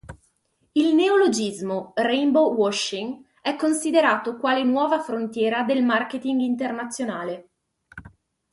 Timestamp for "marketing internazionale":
5.83-7.49